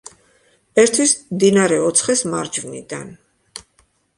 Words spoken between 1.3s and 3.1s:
მდინარე ოცხეს მარჯვნიდან.